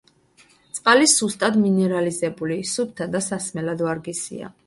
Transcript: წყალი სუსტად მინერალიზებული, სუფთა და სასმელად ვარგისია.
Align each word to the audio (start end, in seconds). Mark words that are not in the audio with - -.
წყალი 0.77 1.09
სუსტად 1.11 1.59
მინერალიზებული, 1.65 2.57
სუფთა 2.71 3.09
და 3.17 3.23
სასმელად 3.29 3.87
ვარგისია. 3.89 4.53